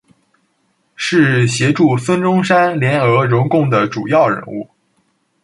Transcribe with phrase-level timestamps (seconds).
[0.95, 4.67] 是协助孙中山联俄容共的主要人物。